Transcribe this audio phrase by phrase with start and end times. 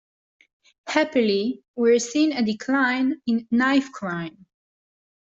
[0.87, 4.47] Happily, we are seeing a decline in knife crime.